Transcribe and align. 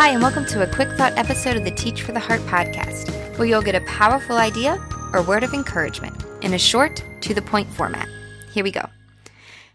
Hi, 0.00 0.10
and 0.10 0.22
welcome 0.22 0.46
to 0.46 0.62
a 0.62 0.72
quick 0.72 0.90
thought 0.90 1.18
episode 1.18 1.56
of 1.56 1.64
the 1.64 1.72
Teach 1.72 2.02
for 2.02 2.12
the 2.12 2.20
Heart 2.20 2.42
podcast, 2.42 3.36
where 3.36 3.48
you'll 3.48 3.60
get 3.60 3.74
a 3.74 3.80
powerful 3.80 4.36
idea 4.36 4.78
or 5.12 5.22
word 5.22 5.42
of 5.42 5.52
encouragement 5.52 6.24
in 6.40 6.54
a 6.54 6.58
short, 6.58 7.02
to 7.22 7.34
the 7.34 7.42
point 7.42 7.68
format. 7.72 8.08
Here 8.54 8.62
we 8.62 8.70
go. 8.70 8.86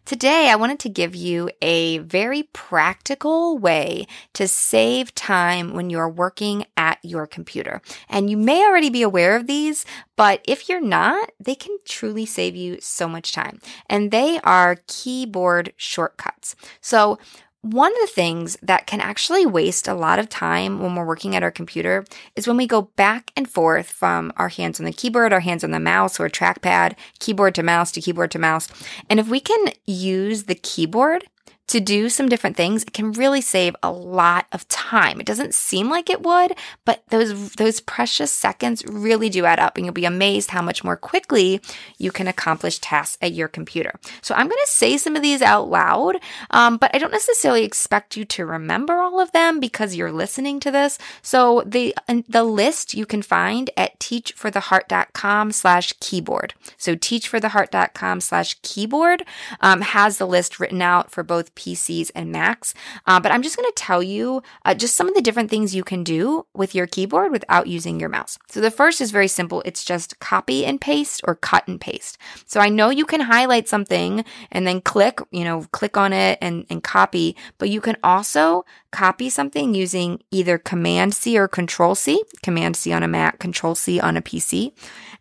Today, 0.06 0.50
I 0.50 0.56
wanted 0.56 0.80
to 0.80 0.88
give 0.88 1.14
you 1.14 1.50
a 1.62 1.98
very 1.98 2.44
practical 2.54 3.58
way 3.58 4.08
to 4.32 4.48
save 4.48 5.14
time 5.14 5.74
when 5.74 5.90
you're 5.90 6.08
working 6.08 6.68
at 6.78 7.00
your 7.04 7.28
computer. 7.28 7.82
And 8.08 8.30
you 8.30 8.38
may 8.38 8.64
already 8.64 8.90
be 8.90 9.02
aware 9.02 9.36
of 9.36 9.46
these, 9.46 9.86
but 10.16 10.42
if 10.48 10.70
you're 10.70 10.80
not, 10.80 11.34
they 11.38 11.56
can 11.56 11.78
truly 11.84 12.26
save 12.26 12.56
you 12.56 12.80
so 12.80 13.10
much 13.10 13.34
time. 13.34 13.60
And 13.90 14.10
they 14.10 14.40
are 14.46 14.78
keyboard 14.88 15.74
shortcuts. 15.76 16.56
So 16.80 17.20
one 17.64 17.94
of 17.94 18.02
the 18.02 18.14
things 18.14 18.58
that 18.62 18.88
can 18.88 19.00
actually 19.00 19.46
waste 19.46 19.88
a 19.88 19.94
lot 19.94 20.20
of 20.20 20.28
time 20.28 20.82
when 20.82 20.96
we're 20.96 21.06
working 21.06 21.34
at 21.34 21.44
our 21.44 21.52
computer 21.52 22.06
is 22.36 22.46
when 22.46 22.58
we 22.58 22.68
go 22.68 22.84
back 22.98 23.32
and 23.38 23.50
forth 23.50 23.90
from 23.90 24.34
our 24.36 24.50
hands 24.50 24.82
on 24.82 24.86
the 24.86 24.92
keyboard, 24.92 25.32
our 25.32 25.40
hands 25.40 25.64
on 25.64 25.72
the 25.72 25.80
mouse 25.80 26.20
or 26.20 26.28
trackpad, 26.28 26.94
keyboard 27.20 27.56
to 27.56 27.64
mouse 27.64 27.90
to 27.94 28.02
keyboard 28.02 28.32
to 28.32 28.38
mouse. 28.38 28.68
And 29.10 29.18
if 29.18 29.30
we 29.30 29.40
can 29.40 29.70
use 29.86 30.44
the 30.44 30.56
keyboard 30.56 31.24
to 31.68 31.80
do 31.80 32.10
some 32.10 32.30
different 32.30 32.58
things, 32.58 32.84
it 32.84 32.94
can 32.94 33.14
really 33.14 33.42
save 33.42 33.76
a 33.82 33.92
lot 33.92 34.46
of 34.52 34.68
time. 34.68 35.20
It 35.20 35.26
doesn't 35.26 35.54
seem 35.54 35.90
like 35.90 36.10
it 36.10 36.22
would, 36.22 36.54
but 36.86 37.04
those 37.10 37.54
those 37.54 37.80
precious 37.80 38.32
seconds 38.32 38.84
really 38.86 39.30
do 39.30 39.46
add 39.46 39.60
up 39.60 39.78
and 39.78 39.86
you'll 39.86 39.94
be 39.94 40.06
amazed 40.06 40.52
how 40.52 40.62
much 40.62 40.84
more 40.84 40.98
quickly 40.98 41.62
you 41.98 42.12
can 42.12 42.28
accomplish 42.28 42.80
tasks 42.80 43.18
at 43.22 43.34
your 43.34 43.48
computer. 43.48 44.00
So 44.22 44.36
I'm 44.36 44.48
going 44.48 44.62
to 44.64 44.72
say 44.72 44.98
some 44.98 45.16
of 45.16 45.22
these 45.22 45.42
out 45.42 45.70
loud, 45.70 46.18
um, 46.52 46.78
but 46.78 46.92
I 46.94 46.98
don't 46.98 47.12
necessarily 47.12 47.64
expect 47.64 48.18
you 48.18 48.26
to 48.26 48.46
remember 48.46 49.00
all 49.00 49.20
of 49.20 49.32
them 49.32 49.60
because 49.60 49.96
you're 49.96 50.12
listening 50.12 50.60
to 50.62 50.72
this. 50.72 50.98
So 51.22 51.64
the 51.66 51.96
the 52.28 52.44
list 52.44 52.94
you 52.94 53.06
can 53.06 53.22
find 53.22 53.70
at 53.78 54.00
teachfortheheart.com 54.00 55.52
slash 55.52 55.94
keyboard. 56.00 56.54
So 56.78 56.96
teachfortheheart.com 56.96 58.22
slash 58.22 58.58
keyboard 58.62 59.24
um, 59.62 59.82
has 59.82 60.18
the 60.18 60.28
list 60.28 60.60
written 60.60 60.82
out 60.82 61.12
for 61.12 61.24
both 61.24 61.53
PCs 61.56 62.12
and 62.16 62.32
Macs. 62.32 62.74
Uh, 63.06 63.20
but 63.20 63.32
I'm 63.32 63.42
just 63.42 63.58
going 63.58 63.70
to 63.70 63.76
tell 63.76 64.04
you 64.04 64.42
uh, 64.66 64.74
just 64.74 64.96
some 64.96 65.08
of 65.08 65.16
the 65.16 65.22
different 65.22 65.50
things 65.50 65.76
you 65.76 65.84
can 65.84 66.04
do 66.04 66.46
with 66.54 66.76
your 66.76 66.88
keyboard 66.88 67.32
without 67.32 67.68
using 67.68 68.00
your 68.00 68.10
mouse. 68.10 68.38
So 68.50 68.62
the 68.62 68.72
first 68.72 69.02
is 69.02 69.12
very 69.12 69.28
simple. 69.28 69.62
It's 69.66 69.84
just 69.84 70.20
copy 70.20 70.66
and 70.66 70.80
paste 70.80 71.22
or 71.26 71.36
cut 71.36 71.68
and 71.68 71.80
paste. 71.80 72.18
So 72.46 72.60
I 72.60 72.70
know 72.70 72.90
you 72.90 73.06
can 73.06 73.22
highlight 73.22 73.68
something 73.68 74.26
and 74.52 74.68
then 74.68 74.82
click, 74.82 75.20
you 75.32 75.44
know, 75.44 75.66
click 75.72 75.98
on 75.98 76.14
it 76.14 76.38
and, 76.42 76.66
and 76.70 76.84
copy, 76.84 77.36
but 77.58 77.70
you 77.70 77.82
can 77.82 77.98
also 78.04 78.66
copy 78.92 79.30
something 79.30 79.74
using 79.74 80.22
either 80.32 80.58
Command 80.58 81.14
C 81.14 81.38
or 81.38 81.48
Control 81.48 81.96
C, 81.96 82.24
Command 82.42 82.76
C 82.76 82.94
on 82.94 83.04
a 83.04 83.08
Mac, 83.08 83.40
Control 83.40 83.76
C 83.76 84.00
on 84.00 84.16
a 84.16 84.22
PC, 84.22 84.72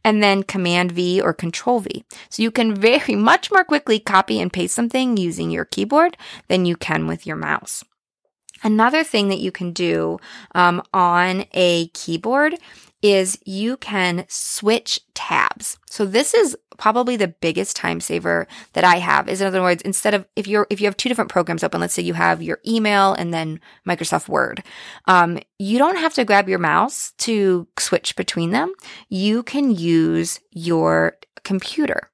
and 0.04 0.22
then 0.22 0.42
Command 0.42 0.92
V 0.92 1.20
or 1.20 1.32
Control 1.32 1.80
V. 1.80 2.04
So 2.28 2.42
you 2.42 2.50
can 2.50 2.74
very 2.74 3.14
much 3.30 3.50
more 3.50 3.64
quickly 3.64 3.98
copy 3.98 4.40
and 4.40 4.52
paste 4.52 4.74
something 4.74 5.16
using 5.16 5.50
your 5.50 5.64
keyboard 5.64 6.16
than 6.48 6.64
you 6.64 6.76
can 6.76 7.06
with 7.06 7.26
your 7.26 7.36
mouse. 7.36 7.84
Another 8.62 9.02
thing 9.02 9.28
that 9.28 9.40
you 9.40 9.50
can 9.50 9.72
do 9.72 10.18
um, 10.54 10.82
on 10.92 11.44
a 11.52 11.88
keyboard 11.88 12.54
is 13.02 13.36
you 13.44 13.76
can 13.78 14.24
switch 14.28 15.00
tabs. 15.14 15.76
So 15.90 16.04
this 16.06 16.34
is 16.34 16.56
probably 16.78 17.16
the 17.16 17.28
biggest 17.28 17.76
time 17.76 18.00
saver 18.00 18.46
that 18.72 18.84
I 18.84 18.96
have 18.96 19.28
is 19.28 19.40
in 19.40 19.46
other 19.46 19.62
words, 19.62 19.82
instead 19.82 20.14
of 20.14 20.26
if 20.36 20.46
you're 20.46 20.66
if 20.70 20.80
you 20.80 20.86
have 20.86 20.96
two 20.96 21.08
different 21.08 21.30
programs 21.30 21.64
open, 21.64 21.80
let's 21.80 21.94
say 21.94 22.02
you 22.02 22.14
have 22.14 22.42
your 22.42 22.60
email 22.66 23.12
and 23.14 23.34
then 23.34 23.60
Microsoft 23.86 24.28
Word, 24.28 24.62
um, 25.06 25.38
you 25.58 25.78
don't 25.78 25.98
have 25.98 26.14
to 26.14 26.24
grab 26.24 26.48
your 26.48 26.60
mouse 26.60 27.12
to 27.18 27.66
switch 27.78 28.14
between 28.14 28.50
them. 28.50 28.72
You 29.08 29.42
can 29.42 29.72
use 29.72 30.38
your 30.52 31.18
computer. 31.42 32.08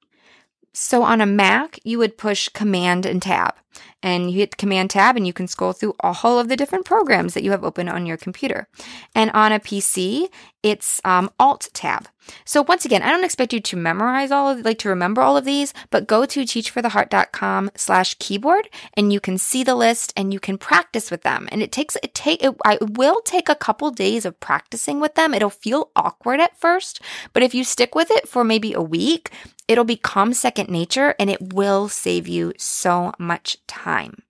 So 0.81 1.03
on 1.03 1.19
a 1.19 1.25
Mac, 1.25 1.77
you 1.83 1.97
would 1.97 2.17
push 2.17 2.47
Command 2.47 3.05
and 3.05 3.21
Tab 3.21 3.53
and 4.01 4.31
you 4.31 4.39
hit 4.39 4.55
Command 4.55 4.89
Tab 4.89 5.17
and 5.17 5.27
you 5.27 5.33
can 5.33 5.45
scroll 5.45 5.73
through 5.73 5.93
all 5.99 6.39
of 6.39 6.47
the 6.47 6.55
different 6.55 6.85
programs 6.85 7.33
that 7.33 7.43
you 7.43 7.51
have 7.51 7.65
open 7.65 7.89
on 7.89 8.05
your 8.05 8.15
computer. 8.15 8.69
And 9.13 9.29
on 9.31 9.51
a 9.51 9.59
PC, 9.59 10.29
it's 10.63 11.01
um, 11.03 11.31
Alt 11.37 11.67
Tab. 11.73 12.07
So 12.45 12.61
once 12.61 12.85
again, 12.85 13.01
I 13.01 13.09
don't 13.09 13.25
expect 13.25 13.51
you 13.51 13.59
to 13.59 13.75
memorize 13.75 14.31
all 14.31 14.49
of, 14.49 14.63
like 14.63 14.79
to 14.79 14.89
remember 14.89 15.21
all 15.21 15.35
of 15.35 15.43
these, 15.43 15.73
but 15.89 16.07
go 16.07 16.25
to 16.25 16.41
teachfortheheart.com 16.43 17.71
slash 17.75 18.13
keyboard 18.17 18.69
and 18.93 19.11
you 19.11 19.19
can 19.19 19.37
see 19.37 19.65
the 19.65 19.75
list 19.75 20.13
and 20.15 20.31
you 20.31 20.39
can 20.39 20.57
practice 20.57 21.11
with 21.11 21.23
them. 21.23 21.49
And 21.51 21.61
it 21.61 21.73
takes, 21.73 21.97
it 22.01 22.15
take, 22.15 22.41
it, 22.41 22.55
it 22.65 22.97
will 22.97 23.19
take 23.21 23.49
a 23.49 23.55
couple 23.55 23.91
days 23.91 24.23
of 24.23 24.39
practicing 24.39 25.01
with 25.01 25.15
them. 25.15 25.33
It'll 25.33 25.49
feel 25.49 25.91
awkward 25.97 26.39
at 26.39 26.57
first, 26.57 27.01
but 27.33 27.43
if 27.43 27.53
you 27.53 27.65
stick 27.65 27.95
with 27.95 28.09
it 28.11 28.29
for 28.29 28.45
maybe 28.45 28.73
a 28.73 28.81
week, 28.81 29.31
it'll 29.69 29.85
become 29.85 30.33
second 30.33 30.67
nature 30.67 31.15
and 31.19 31.29
it 31.29 31.53
will 31.53 31.87
save 31.87 32.27
you 32.27 32.53
so 32.57 33.13
much 33.19 33.55
time. 33.67 34.23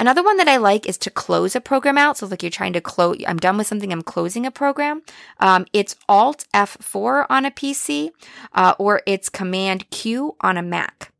Another 0.00 0.24
one 0.24 0.38
that 0.38 0.48
I 0.48 0.56
like 0.56 0.86
is 0.86 0.98
to 0.98 1.10
close 1.10 1.54
a 1.54 1.60
program 1.60 1.98
out. 1.98 2.16
So 2.16 2.26
like 2.26 2.42
you're 2.42 2.50
trying 2.50 2.72
to 2.72 2.80
close, 2.80 3.18
I'm 3.28 3.36
done 3.36 3.58
with 3.58 3.68
something, 3.68 3.92
I'm 3.92 4.02
closing 4.02 4.44
a 4.44 4.50
program. 4.50 5.02
Um, 5.38 5.66
it's 5.72 5.94
Alt 6.08 6.46
F4 6.52 7.26
on 7.30 7.44
a 7.44 7.50
PC, 7.52 8.10
uh, 8.54 8.74
or 8.78 9.02
it's 9.06 9.28
Command 9.28 9.88
Q 9.90 10.34
on 10.40 10.56
a 10.56 10.62
Mac. 10.62 11.12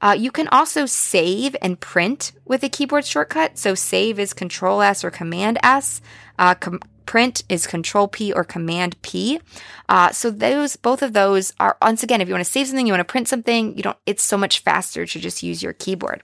Uh, 0.00 0.14
you 0.16 0.30
can 0.30 0.46
also 0.48 0.86
save 0.86 1.56
and 1.62 1.80
print 1.80 2.32
with 2.44 2.62
a 2.62 2.68
keyboard 2.68 3.06
shortcut. 3.06 3.58
So 3.58 3.74
save 3.74 4.20
is 4.20 4.34
Control 4.34 4.82
S 4.82 5.02
or 5.02 5.10
Command 5.10 5.58
S. 5.62 6.00
Uh, 6.38 6.54
com- 6.54 6.80
print 7.06 7.42
is 7.48 7.66
Control 7.66 8.08
P 8.08 8.32
or 8.32 8.44
Command 8.44 9.00
P. 9.02 9.40
Uh, 9.88 10.10
so 10.10 10.30
those, 10.30 10.76
both 10.76 11.02
of 11.02 11.12
those 11.12 11.54
are 11.58 11.76
once 11.80 12.02
again, 12.02 12.20
if 12.20 12.28
you 12.28 12.34
want 12.34 12.44
to 12.44 12.50
save 12.50 12.66
something, 12.66 12.86
you 12.86 12.92
want 12.92 13.00
to 13.00 13.10
print 13.10 13.28
something, 13.28 13.76
you 13.76 13.82
don't. 13.82 13.96
It's 14.04 14.22
so 14.22 14.36
much 14.36 14.58
faster 14.60 15.06
to 15.06 15.18
just 15.20 15.42
use 15.42 15.62
your 15.62 15.72
keyboard. 15.72 16.22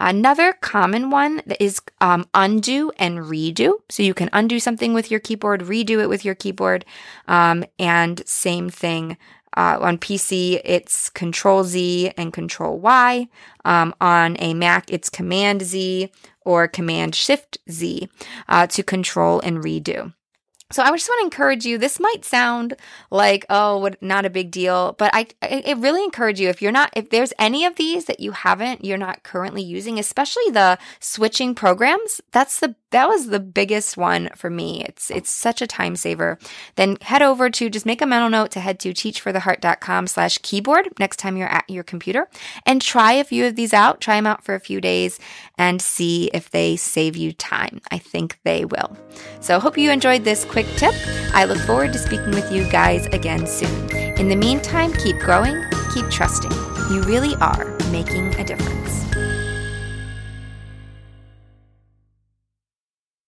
Another 0.00 0.52
common 0.52 1.10
one 1.10 1.42
is 1.58 1.80
um, 2.00 2.28
undo 2.32 2.92
and 2.98 3.18
redo. 3.18 3.74
So 3.88 4.04
you 4.04 4.14
can 4.14 4.30
undo 4.32 4.60
something 4.60 4.94
with 4.94 5.10
your 5.10 5.18
keyboard, 5.18 5.62
redo 5.62 6.00
it 6.00 6.08
with 6.08 6.24
your 6.24 6.36
keyboard, 6.36 6.84
um, 7.26 7.64
and 7.78 8.22
same 8.26 8.70
thing. 8.70 9.16
Uh, 9.58 9.76
on 9.80 9.98
PC, 9.98 10.60
it's 10.64 11.10
Control 11.10 11.64
Z 11.64 12.12
and 12.16 12.32
Control 12.32 12.78
Y. 12.78 13.26
Um, 13.64 13.92
on 14.00 14.36
a 14.38 14.54
Mac, 14.54 14.92
it's 14.92 15.10
Command 15.10 15.62
Z 15.62 16.12
or 16.42 16.68
Command 16.68 17.16
Shift 17.16 17.58
Z 17.68 18.08
uh, 18.48 18.68
to 18.68 18.84
control 18.84 19.40
and 19.40 19.58
redo. 19.58 20.14
So 20.70 20.82
I 20.82 20.90
just 20.92 21.08
want 21.08 21.20
to 21.20 21.24
encourage 21.24 21.64
you. 21.64 21.76
This 21.76 21.98
might 21.98 22.24
sound 22.24 22.74
like, 23.10 23.46
oh, 23.50 23.78
what, 23.78 24.00
not 24.00 24.26
a 24.26 24.30
big 24.30 24.50
deal, 24.52 24.94
but 24.98 25.10
I, 25.14 25.26
I, 25.42 25.74
really 25.78 26.04
encourage 26.04 26.38
you 26.38 26.50
if 26.50 26.60
you're 26.60 26.70
not, 26.70 26.90
if 26.94 27.08
there's 27.08 27.32
any 27.38 27.64
of 27.64 27.76
these 27.76 28.04
that 28.04 28.20
you 28.20 28.32
haven't, 28.32 28.84
you're 28.84 28.98
not 28.98 29.22
currently 29.22 29.62
using, 29.62 29.98
especially 29.98 30.50
the 30.50 30.78
switching 31.00 31.54
programs. 31.54 32.20
That's 32.32 32.60
the 32.60 32.76
that 32.90 33.08
was 33.08 33.26
the 33.26 33.40
biggest 33.40 33.96
one 33.96 34.30
for 34.34 34.48
me. 34.50 34.84
It's 34.84 35.10
it's 35.10 35.30
such 35.30 35.60
a 35.60 35.66
time 35.66 35.96
saver. 35.96 36.38
Then 36.76 36.96
head 37.02 37.22
over 37.22 37.50
to 37.50 37.68
just 37.68 37.86
make 37.86 38.00
a 38.00 38.06
mental 38.06 38.30
note 38.30 38.50
to 38.52 38.60
head 38.60 38.78
to 38.80 38.90
teachfortheheart.com 38.92 40.06
slash 40.06 40.38
keyboard 40.38 40.88
next 40.98 41.18
time 41.18 41.36
you're 41.36 41.48
at 41.48 41.68
your 41.68 41.84
computer 41.84 42.28
and 42.64 42.80
try 42.80 43.12
a 43.12 43.24
few 43.24 43.46
of 43.46 43.56
these 43.56 43.74
out. 43.74 44.00
Try 44.00 44.16
them 44.16 44.26
out 44.26 44.44
for 44.44 44.54
a 44.54 44.60
few 44.60 44.80
days 44.80 45.18
and 45.58 45.82
see 45.82 46.30
if 46.32 46.50
they 46.50 46.76
save 46.76 47.16
you 47.16 47.32
time. 47.32 47.80
I 47.90 47.98
think 47.98 48.38
they 48.44 48.64
will. 48.64 48.96
So 49.40 49.60
hope 49.60 49.76
you 49.76 49.90
enjoyed 49.90 50.24
this 50.24 50.44
quick 50.44 50.66
tip. 50.76 50.94
I 51.34 51.44
look 51.44 51.58
forward 51.58 51.92
to 51.92 51.98
speaking 51.98 52.30
with 52.30 52.50
you 52.50 52.68
guys 52.70 53.06
again 53.06 53.46
soon. 53.46 53.90
In 54.18 54.28
the 54.28 54.36
meantime, 54.36 54.92
keep 54.92 55.18
growing, 55.18 55.62
keep 55.92 56.08
trusting. 56.10 56.52
You 56.90 57.02
really 57.02 57.34
are 57.36 57.76
making 57.90 58.34
a 58.36 58.44
difference. 58.44 59.07